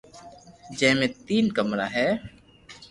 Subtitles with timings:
[0.79, 2.07] جي مي تين ڪمرا ھي